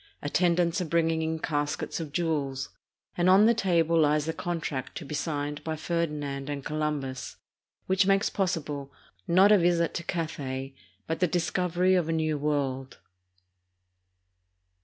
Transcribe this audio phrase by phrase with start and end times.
[0.23, 2.69] Attendants are bringing in caskets of jewels,
[3.15, 7.35] and on the table lies the contract to be signed by Ferdinand and Colum bus
[7.85, 8.91] which makes possible,
[9.27, 10.73] not a visit to Cathay,
[11.05, 12.97] but the discovery of a New World.